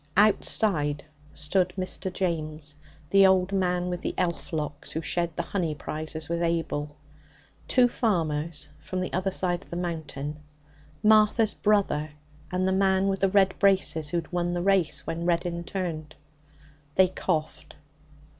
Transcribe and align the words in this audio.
Outside 0.17 1.05
stood 1.31 1.73
Mr. 1.77 2.11
James, 2.11 2.75
the 3.11 3.27
old 3.27 3.51
man 3.51 3.87
with 3.87 4.01
the 4.01 4.15
elf 4.17 4.51
locks 4.51 4.91
who 4.91 5.01
shared 5.03 5.35
the 5.35 5.43
honey 5.43 5.75
prizes 5.75 6.27
with 6.27 6.41
Abel, 6.41 6.95
two 7.67 7.87
farmers 7.87 8.69
from 8.79 8.99
the 8.99 9.13
other 9.13 9.29
side 9.29 9.63
of 9.63 9.69
the 9.69 9.75
Mountain, 9.75 10.39
Martha's 11.03 11.53
brother, 11.53 12.09
and 12.51 12.67
the 12.67 12.73
man 12.73 13.09
with 13.09 13.19
the 13.19 13.29
red 13.29 13.53
braces 13.59 14.09
who 14.09 14.17
had 14.17 14.31
won 14.33 14.53
the 14.53 14.63
race 14.63 15.05
when 15.05 15.23
Reddin 15.27 15.63
turned. 15.65 16.15
They 16.95 17.07
coughed. 17.07 17.75